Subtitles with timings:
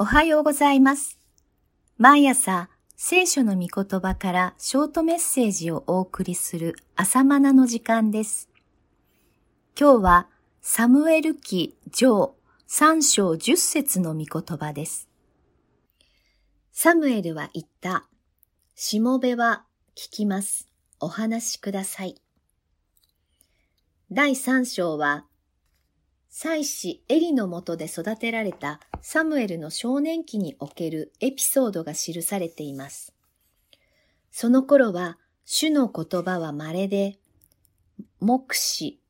[0.00, 1.18] おはようございます。
[1.96, 8.48] 毎朝、聖書の御言葉からショートメッセージをお送りする朝マナの時間です。
[9.76, 10.28] 今日は、
[10.60, 12.36] サムエル記上
[12.68, 15.08] 3章10節の御言葉です。
[16.70, 18.06] サムエルは言った。
[18.76, 19.64] しもべは
[19.96, 20.68] 聞きます。
[21.00, 22.22] お話しください。
[24.12, 25.24] 第3章は、
[26.30, 33.14] 妻子エリのもとで育てられたサムエルの少年期におけるエピソードが記されています。
[34.30, 37.18] その頃は主の言葉は稀で、
[38.20, 39.00] 目視、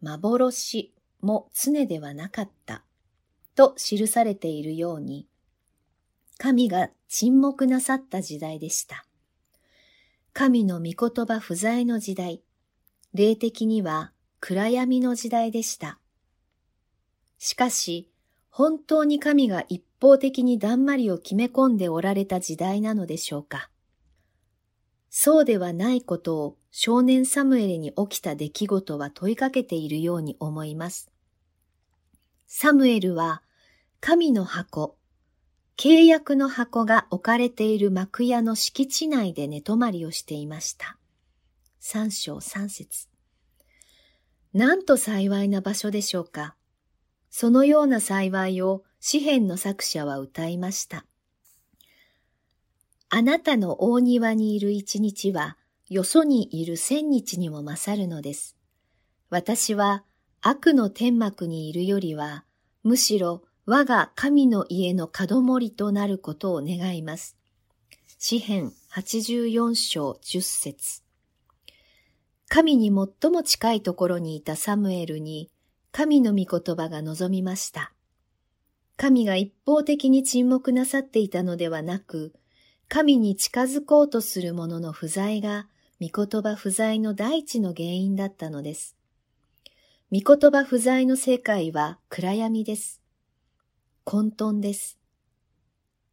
[0.00, 2.84] 幻も常ではなかった
[3.54, 5.26] と記されているように、
[6.38, 9.06] 神が沈黙なさった時代でした。
[10.32, 12.42] 神の御言葉不在の時代、
[13.14, 15.98] 霊的には暗闇の時代でした。
[17.38, 18.10] しかし、
[18.56, 23.68] 本当に神が一方的にだんまりを決め込んでおられた時代なのでしょうか。
[25.10, 31.10] そうではないことを少年サムエルに起きた出来事は問いかけているように思います。
[32.46, 33.42] サムエルは
[33.98, 34.96] 神の箱、
[35.76, 40.96] 契約の箱が置かれている幕屋の敷地内で寝泊まりをしていました。
[41.80, 43.08] 三章三節。
[44.52, 46.54] なんと幸いな場所でしょうか。
[47.36, 51.04] そのような幸いを詩篇の作者は歌いました。
[53.08, 55.56] あなたの大庭にいる一日は、
[55.88, 58.56] よそにいる千日にも勝るのです。
[59.30, 60.04] 私は
[60.42, 62.44] 悪の天幕にいるよりは、
[62.84, 67.36] むしろ我が神の家の門守となることを願います。
[68.16, 71.02] 詩篇84章10節
[72.46, 75.50] 神に最も近いところにいたサムエルに、
[75.96, 77.92] 神の御言葉が望みました。
[78.96, 82.34] 神が一方的に沈黙なさっていたのではなく、
[82.88, 85.68] 神に近づこうとする者の不在が、
[86.00, 88.96] 御言葉不在の第一の原因だったのです。
[90.10, 93.00] 御言葉不在の世界は暗闇です。
[94.02, 94.98] 混沌です。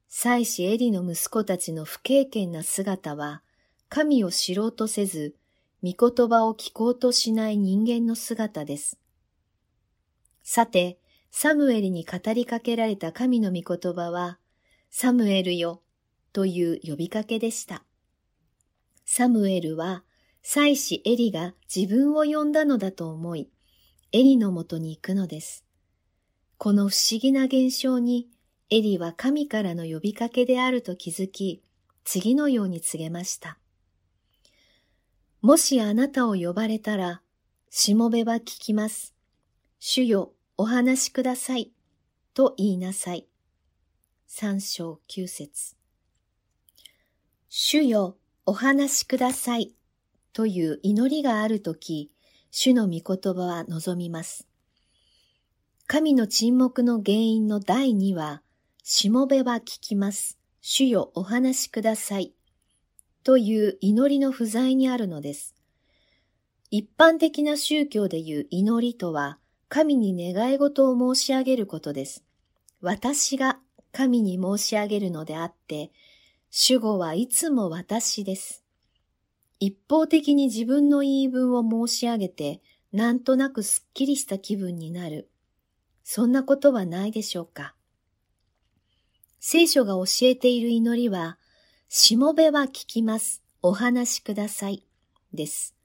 [0.09, 3.41] 妻子エリの息子たちの不経験な姿は、
[3.90, 5.34] 神を知ろうとせず、
[5.84, 9.01] 御言葉を聞こうとしない人間の姿です。
[10.44, 11.00] さて、
[11.31, 14.38] サムエルに語りかけられた神の御言葉は、
[14.90, 15.81] サムエルよ
[16.34, 17.84] という呼びかけでした。
[19.06, 20.03] サムエルは、
[20.44, 23.50] 妻子エリが自分を呼んだのだと思い、
[24.12, 25.66] エリのもとに行くのです。
[26.58, 28.28] この不思議な現象に、
[28.69, 31.63] エリは神からの呼びかけであると気づき、
[32.03, 33.58] 次のように告げました。
[35.41, 37.22] もしあなたを呼ばれたら、
[37.69, 39.16] しもべは聞きます。
[39.84, 41.72] 主よ、お話しください。
[42.36, 43.28] と言いなさい。
[44.28, 45.75] 三章九節
[47.50, 48.16] 主よ、
[48.46, 49.74] お話しください。
[50.34, 52.12] という祈りがあるとき、
[52.52, 54.47] 主の御言葉は望みます。
[55.88, 58.44] 神の沈黙の原因の第二は、
[58.84, 60.38] しもべは聞きます。
[60.62, 62.36] 主よ、お話しください。
[63.24, 65.56] という祈りの不在にあるのです。
[66.70, 69.40] 一般的な宗教でいう祈りとは、
[69.74, 72.26] 神に願い事を申し上げることです。
[72.82, 73.58] 私が
[73.94, 75.94] 神に申し上げるのであって、
[76.50, 78.66] 主語はいつも私です。
[79.62, 82.62] 一方的に自分の言い分を申し上げて、
[82.92, 85.30] なんとなくすっきりした気分になる。
[86.03, 87.74] そんなことはないでしょうか。
[89.40, 91.38] 聖書が教えている祈りは、
[91.88, 93.42] しもべは聞きます。
[93.62, 94.86] お話しください。
[95.34, 95.78] です。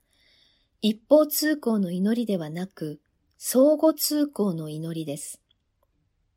[0.81, 2.99] 一方通行の祈りではなく、
[3.39, 5.39] 相互通行の祈りです。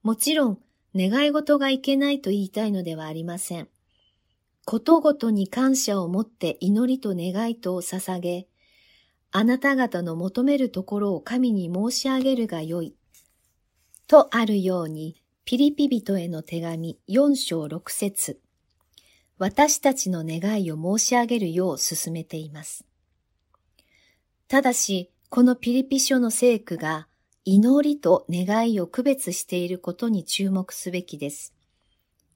[0.03, 0.59] もちろん、
[0.95, 3.69] 願い事がいけないと言いたいのではありません。
[4.67, 8.47] ことごとに感謝を持って祈りと願いとを捧げ、
[9.33, 12.95] あなた方の求めるところを神に申し上げるがよい。
[14.07, 18.41] とあるように、ピリピ人への手紙4章6節
[19.39, 22.85] 私たちの願いを申し上げるよう進めています。
[24.49, 27.07] ただし、このピリピ書の聖句が
[27.45, 31.55] 祈りと願いを区別していることに注目すべきです。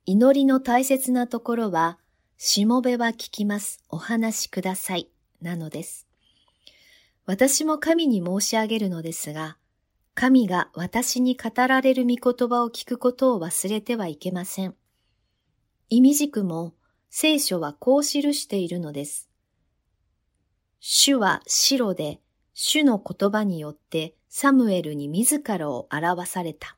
[0.06, 1.98] 祈りの大切なところは、
[2.36, 3.82] しもべは聞きます。
[3.88, 5.08] お話しください。
[5.42, 6.06] なのです。
[7.26, 9.56] 私も神に申し上げるのですが、
[10.14, 14.76] 神が私に語られる御言葉を聞くことを忘れてはいけません。
[15.90, 16.74] 意味軸も
[17.10, 19.28] 聖書はこう記しているのです。
[20.78, 22.20] 主は白で、
[22.54, 26.76] 主の言葉によってサムエルに自らを表された。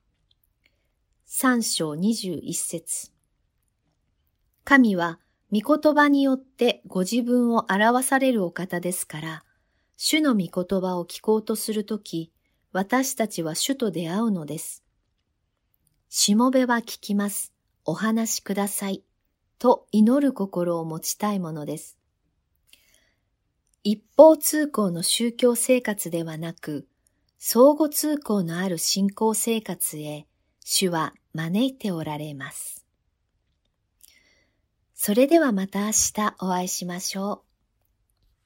[1.26, 3.12] 三章二十一節
[4.64, 5.20] 神は
[5.52, 9.44] 御言葉によってご自分を表されるお方ですから、
[9.96, 12.32] 主の御言葉を聞こうとするとき、
[12.72, 14.82] 私たちは主と出会うのです。
[16.08, 17.52] しもべは聞きます。
[17.84, 19.04] お話しください。
[19.58, 21.98] と祈る心を持ちたいものです。
[23.88, 26.88] 一方通行の宗教生活ではなく、
[27.38, 30.26] 相互通行のある信仰生活へ、
[30.64, 32.84] 主は招いておられます。
[34.92, 37.45] それではまた明日お会いしましょう。